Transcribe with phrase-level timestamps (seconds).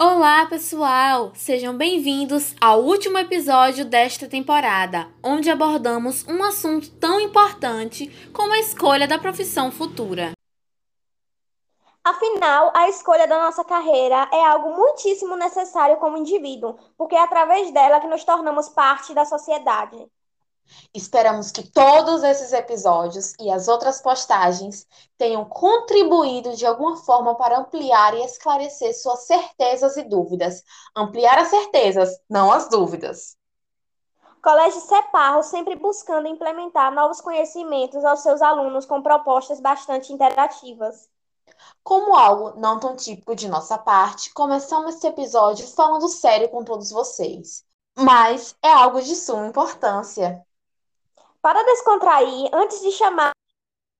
[0.00, 1.32] Olá, pessoal!
[1.34, 8.58] Sejam bem-vindos ao último episódio desta temporada, onde abordamos um assunto tão importante como a
[8.58, 10.32] escolha da profissão futura.
[12.02, 17.70] Afinal, a escolha da nossa carreira é algo muitíssimo necessário como indivíduo, porque é através
[17.70, 20.10] dela que nos tornamos parte da sociedade.
[20.94, 24.86] Esperamos que todos esses episódios e as outras postagens
[25.18, 30.62] tenham contribuído de alguma forma para ampliar e esclarecer suas certezas e dúvidas.
[30.96, 33.36] Ampliar as certezas, não as dúvidas.
[34.42, 41.08] Colégio Separro sempre buscando implementar novos conhecimentos aos seus alunos com propostas bastante interativas.
[41.82, 46.90] Como algo não tão típico de nossa parte, começamos este episódio falando sério com todos
[46.90, 47.64] vocês.
[47.96, 50.44] Mas é algo de suma importância.
[51.44, 53.32] Para descontrair, antes de chamar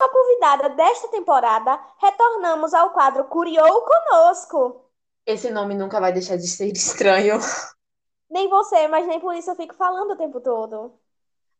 [0.00, 4.86] a convidada desta temporada, retornamos ao quadro Curiou Conosco.
[5.26, 7.38] Esse nome nunca vai deixar de ser estranho.
[8.30, 10.98] Nem você, mas nem por isso eu fico falando o tempo todo.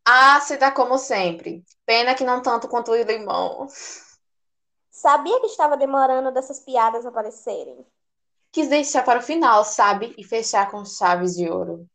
[0.02, 1.62] Ah, se dá como sempre.
[1.84, 3.68] Pena que não tanto quanto o limão.
[4.90, 7.86] Sabia que estava demorando dessas piadas aparecerem.
[8.50, 10.14] Quis deixar para o final, sabe?
[10.16, 11.86] E fechar com chaves de ouro.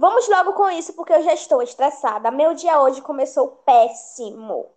[0.00, 2.30] Vamos logo com isso, porque eu já estou estressada.
[2.30, 4.74] Meu dia hoje começou péssimo.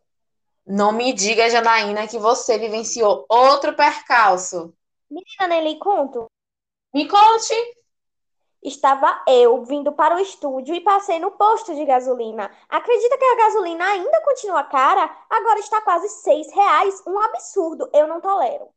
[0.68, 4.74] Não me diga, Janaína, que você vivenciou outro percalço.
[5.10, 6.26] Menina, nem lhe conto.
[6.94, 7.54] Me conte.
[8.62, 12.52] Estava eu vindo para o estúdio e passei no posto de gasolina.
[12.68, 15.10] Acredita que a gasolina ainda continua cara?
[15.30, 17.02] Agora está quase seis reais.
[17.08, 17.90] Um absurdo.
[17.94, 18.68] Eu não tolero.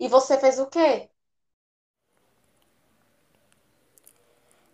[0.00, 1.10] E você fez o quê?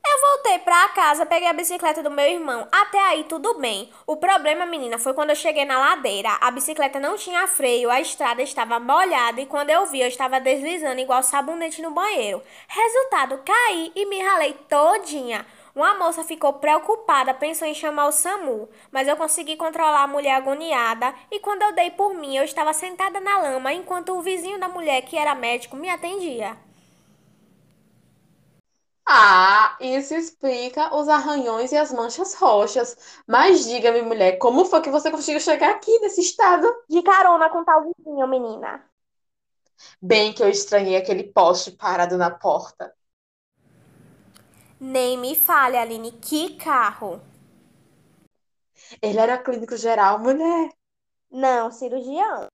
[0.06, 2.66] Eu voltei casa, peguei a bicicleta do meu irmão.
[2.70, 3.90] Até aí tudo bem.
[4.06, 6.36] O problema, menina, foi quando eu cheguei na ladeira.
[6.41, 10.41] A bicicleta não tinha freio, a estrada estava molhada e quando eu vi, eu estava
[10.41, 12.42] deslizando igual sabonete no banheiro.
[12.68, 15.47] Resultado, caí e me ralei todinha.
[15.75, 20.34] Uma moça ficou preocupada, pensou em chamar o SAMU, mas eu consegui controlar a mulher
[20.34, 24.60] agoniada e quando eu dei por mim, eu estava sentada na lama enquanto o vizinho
[24.60, 26.56] da mulher, que era médico, me atendia.
[29.16, 32.97] Ah, isso explica os arranhões e as manchas roxas.
[33.28, 36.66] Mas diga-me, mulher, como foi que você conseguiu chegar aqui nesse estado?
[36.88, 38.84] De carona com tal vizinho, menina.
[40.03, 42.92] Bem que eu estranhei aquele poste parado na porta.
[44.80, 47.20] Nem me fale, Aline, que carro.
[49.00, 50.70] Ele era clínico geral, mulher.
[51.30, 52.48] Não, cirurgião.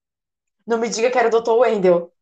[0.66, 1.60] Não me diga que era o Dr.
[1.60, 2.12] Wendell.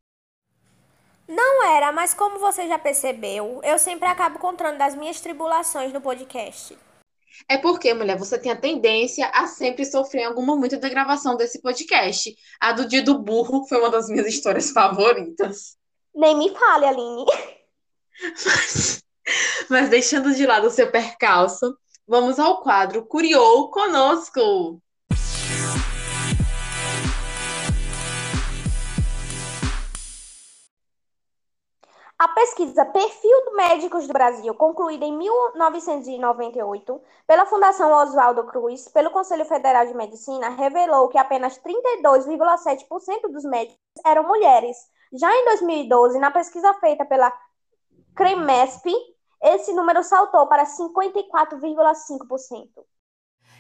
[1.29, 6.01] Não era, mas como você já percebeu, eu sempre acabo contando das minhas tribulações no
[6.01, 6.77] podcast.
[7.47, 11.37] É porque, mulher, você tem a tendência a sempre sofrer em algum momento da gravação
[11.37, 12.35] desse podcast.
[12.59, 15.77] A do dia do burro foi uma das minhas histórias favoritas.
[16.15, 17.27] Nem me fale, Aline.
[18.23, 19.05] Mas,
[19.69, 24.81] mas deixando de lado o seu percalço, vamos ao quadro Curiou Conosco.
[32.19, 39.13] A pesquisa Perfil do Médicos do Brasil, concluída em 1998 pela Fundação Oswaldo Cruz, pelo
[39.13, 44.77] Conselho Federal de Medicina, revelou que apenas 32,7% dos médicos eram mulheres.
[45.13, 47.33] Já em 2012, na pesquisa feita pela
[48.17, 48.93] CREMESP,
[49.41, 52.69] esse número saltou para 54,5%.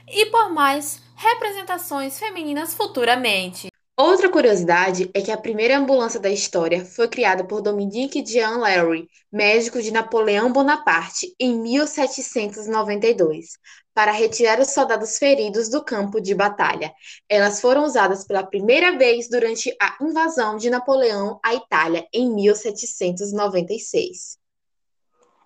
[0.08, 3.68] E por mais representações femininas futuramente.
[4.00, 9.08] Outra curiosidade é que a primeira ambulância da história foi criada por Dominique Jean Larry,
[9.32, 13.58] médico de Napoleão Bonaparte, em 1792,
[13.92, 16.94] para retirar os soldados feridos do campo de batalha.
[17.28, 24.38] Elas foram usadas pela primeira vez durante a invasão de Napoleão à Itália, em 1796.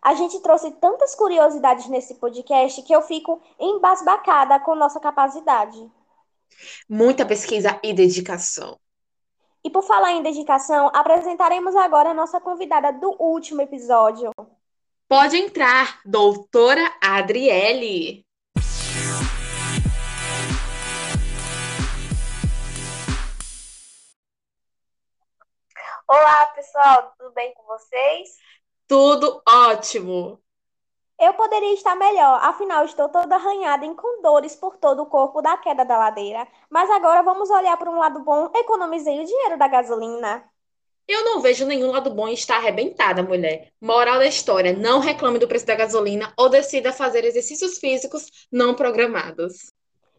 [0.03, 5.91] A gente trouxe tantas curiosidades nesse podcast que eu fico embasbacada com nossa capacidade.
[6.89, 8.79] Muita pesquisa e dedicação.
[9.65, 14.31] E por falar em dedicação, apresentaremos agora a nossa convidada do último episódio.
[15.09, 18.27] Pode entrar, doutora Adriele.
[26.09, 28.37] Olá, pessoal, tudo bem com vocês?
[28.89, 30.43] Tudo ótimo.
[31.23, 35.41] Eu poderia estar melhor, afinal estou toda arranhada e com dores por todo o corpo
[35.41, 36.49] da queda da ladeira.
[36.69, 40.43] Mas agora vamos olhar para um lado bom, economizei o dinheiro da gasolina.
[41.07, 43.71] Eu não vejo nenhum lado bom em estar arrebentada, mulher.
[43.81, 48.75] Moral da história: não reclame do preço da gasolina ou decida fazer exercícios físicos não
[48.75, 49.73] programados.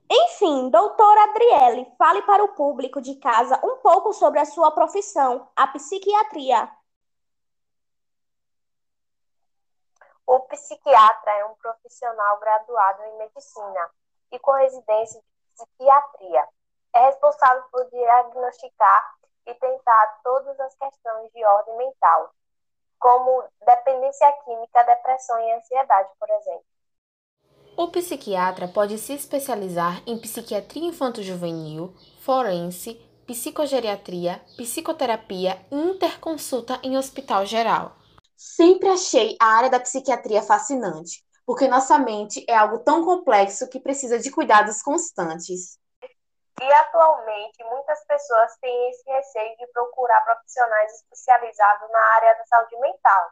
[0.09, 5.49] Enfim, doutora Adriele, fale para o público de casa um pouco sobre a sua profissão,
[5.53, 6.69] a psiquiatria.
[10.25, 13.89] O psiquiatra é um profissional graduado em medicina
[14.31, 16.47] e com residência de psiquiatria.
[16.95, 19.15] É responsável por diagnosticar
[19.45, 22.31] e tentar todas as questões de ordem mental,
[22.99, 26.65] como dependência química, depressão e ansiedade, por exemplo.
[27.75, 32.93] O psiquiatra pode se especializar em psiquiatria infanto-juvenil, forense,
[33.25, 38.02] psicogeriatria, psicoterapia e interconsulta em hospital geral.
[38.35, 43.79] Sempre achei a área da psiquiatria fascinante, porque nossa mente é algo tão complexo que
[43.79, 45.77] precisa de cuidados constantes.
[46.61, 52.77] E atualmente muitas pessoas têm esse receio de procurar profissionais especializados na área da saúde
[52.79, 53.31] mental.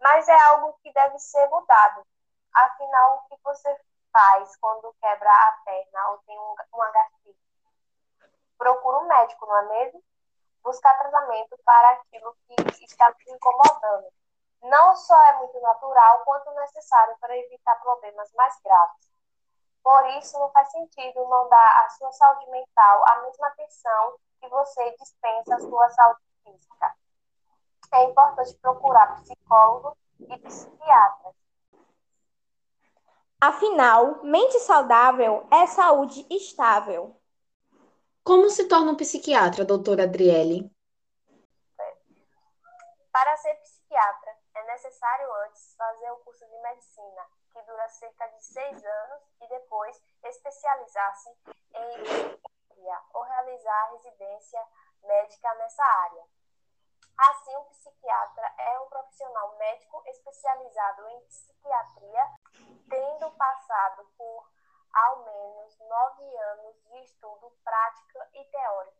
[0.00, 2.06] Mas é algo que deve ser mudado.
[2.54, 3.76] Afinal, o que você
[4.12, 6.38] faz quando quebra a perna ou tem
[6.72, 7.38] uma gastrite?
[8.58, 10.02] Procura um médico, não é mesmo?
[10.62, 14.12] Buscar tratamento para aquilo que está te incomodando.
[14.62, 19.10] Não só é muito natural, quanto necessário para evitar problemas mais graves.
[19.82, 24.48] Por isso, não faz sentido não dar à sua saúde mental a mesma atenção que
[24.48, 26.94] você dispensa à sua saúde física.
[27.92, 31.32] É importante procurar psicólogo e psiquiatra.
[33.40, 37.16] Afinal, mente saudável é saúde estável.
[38.22, 40.70] Como se torna um psiquiatra, doutora Adriele?
[43.10, 43.54] Para ser
[44.80, 50.02] necessário antes fazer o curso de medicina, que dura cerca de seis anos, e depois
[50.24, 54.66] especializar-se em psiquiatria ou realizar residência
[55.02, 56.24] médica nessa área.
[57.18, 62.26] Assim, um psiquiatra é um profissional médico especializado em psiquiatria,
[62.88, 64.50] tendo passado por
[64.94, 68.99] ao menos nove anos de estudo prático e teórico.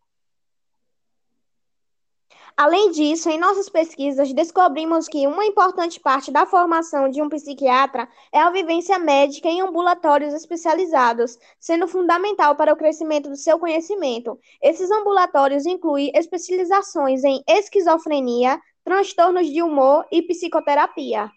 [2.56, 8.08] Além disso, em nossas pesquisas, descobrimos que uma importante parte da formação de um psiquiatra
[8.32, 14.38] é a vivência médica em ambulatórios especializados, sendo fundamental para o crescimento do seu conhecimento.
[14.62, 21.30] Esses ambulatórios incluem especializações em esquizofrenia, transtornos de humor e psicoterapia.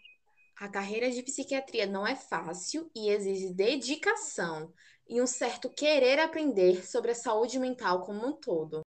[0.59, 4.71] A carreira de psiquiatria não é fácil e exige dedicação
[5.07, 8.81] e um certo querer aprender sobre a saúde mental como um todo.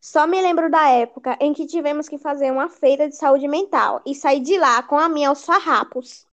[0.00, 4.00] Só me lembro da época em que tivemos que fazer uma feira de saúde mental
[4.06, 6.26] e sair de lá com a minha aos farrapos.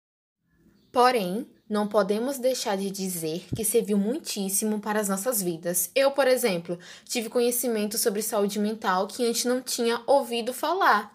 [0.91, 5.89] Porém, não podemos deixar de dizer que serviu muitíssimo para as nossas vidas.
[5.95, 11.11] Eu, por exemplo, tive conhecimento sobre saúde mental que antes não tinha ouvido falar.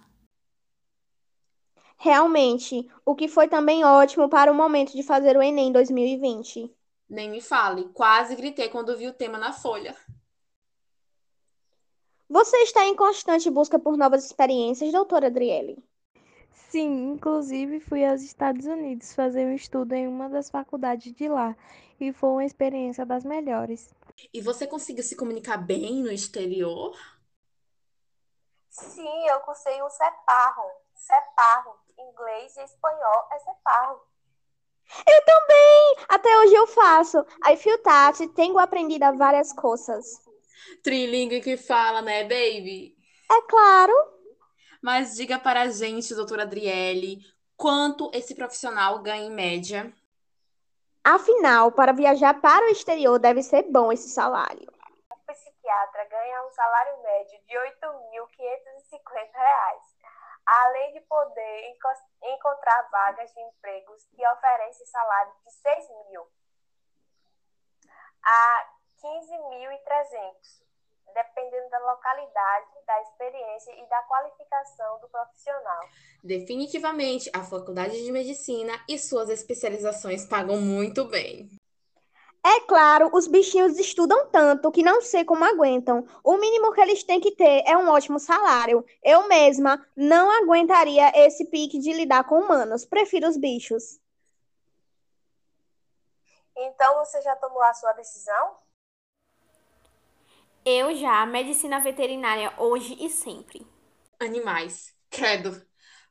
[1.99, 6.73] Realmente, o que foi também ótimo para o momento de fazer o Enem 2020.
[7.09, 9.95] Nem me fale, quase gritei quando vi o tema na folha.
[12.31, 15.83] Você está em constante busca por novas experiências, doutora Adriele?
[16.53, 21.57] Sim, inclusive fui aos Estados Unidos fazer um estudo em uma das faculdades de lá
[21.99, 23.95] e foi uma experiência das melhores.
[24.35, 26.95] E você conseguiu se comunicar bem no exterior?
[28.69, 30.71] Sim, eu cursei um CEPARRO.
[30.95, 34.01] CEPARRO, inglês e espanhol é CEPARRO.
[35.07, 35.97] Eu também!
[36.09, 37.19] Até hoje eu faço.
[37.47, 40.28] I feel that tenho aprendido várias coisas.
[40.83, 42.97] Trilingue que fala, né, baby?
[43.31, 43.93] É claro.
[44.83, 47.19] Mas diga para a gente, doutora Adriele,
[47.57, 49.93] quanto esse profissional ganha em média?
[51.03, 54.71] Afinal, para viajar para o exterior deve ser bom esse salário.
[55.11, 59.29] O psiquiatra ganha um salário médio de R$ 8.550,
[60.47, 61.75] além de poder
[62.23, 66.27] encontrar vagas de empregos que oferecem salário de R$ 6 mil
[68.23, 70.69] a 15.300
[71.15, 75.81] dependendo da localidade, da experiência e da qualificação do profissional.
[76.23, 81.49] Definitivamente, a Faculdade de Medicina e suas especializações pagam muito bem.
[82.45, 86.07] É claro, os bichinhos estudam tanto que não sei como aguentam.
[86.23, 88.85] O mínimo que eles têm que ter é um ótimo salário.
[89.03, 92.87] Eu mesma não aguentaria esse pique de lidar com humanos.
[92.87, 94.01] Prefiro os bichos.
[96.57, 98.57] Então você já tomou a sua decisão?
[100.71, 103.67] Eu já, medicina veterinária hoje e sempre.
[104.21, 105.63] Animais, credo.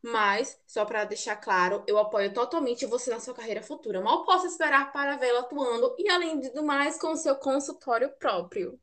[0.02, 4.02] Mas, só para deixar claro, eu apoio totalmente você na sua carreira futura.
[4.02, 8.80] Mal posso esperar para vê-la atuando e, além do mais, com seu consultório próprio.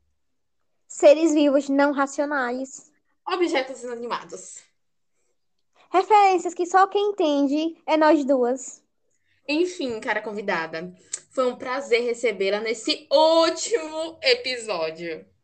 [0.87, 2.89] Seres vivos não racionais.
[3.27, 4.63] Objetos inanimados.
[5.89, 8.81] Referências que só quem entende é nós duas.
[9.45, 10.95] Enfim, cara convidada,
[11.31, 15.34] Foi um prazer recebê-la nesse último episódio.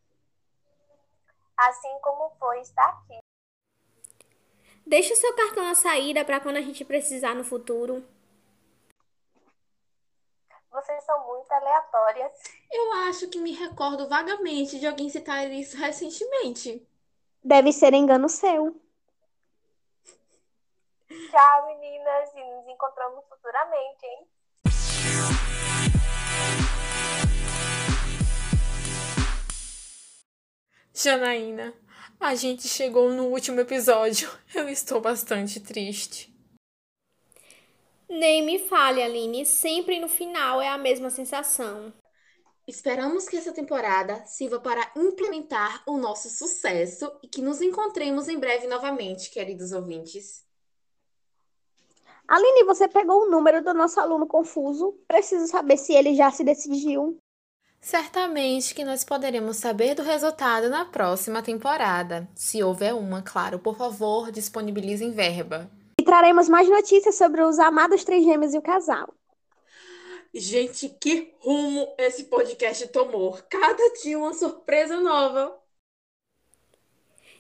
[1.68, 3.20] Assim como foi estar aqui.
[4.84, 8.04] Deixa o seu cartão na saída para quando a gente precisar no futuro.
[10.72, 12.32] Vocês são muito aleatórias.
[12.72, 16.88] Eu acho que me recordo vagamente de alguém citar isso recentemente.
[17.44, 18.76] Deve ser engano seu.
[21.08, 24.28] Tchau, meninas, e nos encontramos futuramente, hein?
[30.94, 31.74] Janaína,
[32.20, 34.30] a gente chegou no último episódio.
[34.54, 36.32] Eu estou bastante triste.
[38.10, 41.94] Nem me fale, Aline, sempre no final é a mesma sensação.
[42.68, 48.38] Esperamos que essa temporada sirva para implementar o nosso sucesso e que nos encontremos em
[48.38, 50.46] breve novamente, queridos ouvintes.
[52.28, 54.94] Aline, você pegou o número do nosso aluno confuso.
[55.08, 57.18] Preciso saber se ele já se decidiu.
[57.82, 62.30] Certamente que nós poderemos saber do resultado na próxima temporada.
[62.36, 65.70] Se houver uma, claro, por favor, disponibilizem verba.
[66.00, 69.12] E traremos mais notícias sobre os amados três gêmeos e o casal.
[70.32, 73.38] Gente, que rumo esse podcast tomou!
[73.50, 75.60] Cada dia uma surpresa nova.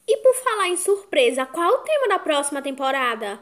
[0.08, 3.40] E por falar em surpresa, qual o tema da próxima temporada?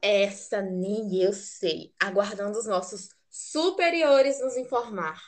[0.00, 1.92] Essa nem eu sei.
[2.00, 5.20] Aguardando os nossos superiores nos informar.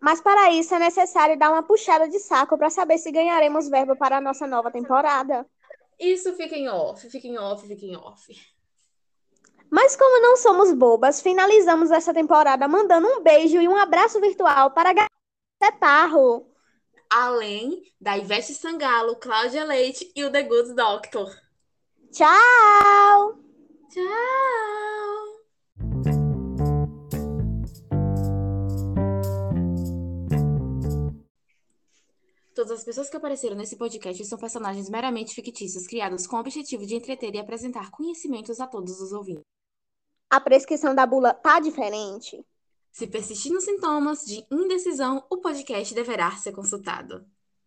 [0.00, 3.94] Mas para isso é necessário dar uma puxada de saco para saber se ganharemos verba
[3.94, 5.46] para a nossa nova temporada.
[5.98, 8.32] Isso fica em off, fica em off, fica em off.
[9.70, 14.70] Mas como não somos bobas, finalizamos essa temporada mandando um beijo e um abraço virtual
[14.72, 16.46] para a Garcia Parro.
[17.08, 21.30] Além da Ivete Sangalo, Cláudia Leite e o The Good Doctor.
[22.10, 23.38] Tchau!
[23.90, 25.09] Tchau!
[32.70, 36.86] Todas as pessoas que apareceram nesse podcast são personagens meramente fictícios, criados com o objetivo
[36.86, 39.42] de entreter e apresentar conhecimentos a todos os ouvintes.
[40.30, 42.46] A prescrição da bula tá diferente?
[42.92, 47.26] Se persistir nos sintomas de indecisão, o podcast deverá ser consultado.